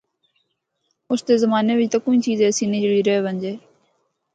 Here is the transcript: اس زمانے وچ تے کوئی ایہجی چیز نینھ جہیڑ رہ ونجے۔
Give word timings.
اس 1.11 1.21
زمانے 1.43 1.73
وچ 1.77 1.87
تے 1.91 1.97
کوئی 2.03 2.17
ایہجی 2.17 2.33
چیز 2.55 2.59
نینھ 2.69 2.81
جہیڑ 2.83 3.05
رہ 3.07 3.23
ونجے۔ 3.23 3.53